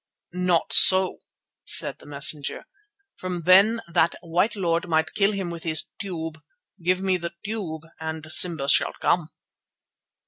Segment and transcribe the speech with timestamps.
[0.33, 1.19] "Not so,"
[1.61, 2.63] said the messenger,
[3.17, 6.39] "for then that white lord might kill him with his tube.
[6.83, 9.29] Give me the tube and Simba shall come."